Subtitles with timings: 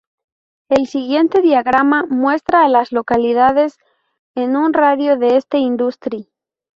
[0.69, 3.77] El siguiente diagrama muestra a las localidades
[4.33, 6.27] en un radio de de Industry.